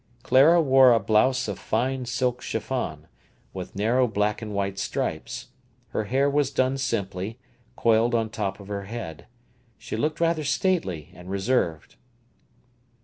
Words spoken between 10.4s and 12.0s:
stately and reserved.